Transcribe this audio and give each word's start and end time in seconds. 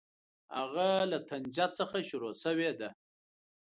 هغه 0.57 0.87
له 1.11 1.17
طنجه 1.29 1.67
څخه 1.77 1.97
شروع 2.09 2.33
شوې 2.43 2.71
ده. 2.79 2.89